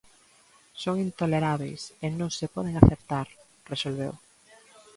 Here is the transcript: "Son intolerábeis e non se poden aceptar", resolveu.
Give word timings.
"Son 0.83 0.95
intolerábeis 1.07 1.81
e 2.05 2.07
non 2.19 2.29
se 2.37 2.47
poden 2.55 2.75
aceptar", 2.77 3.27
resolveu. 3.71 4.13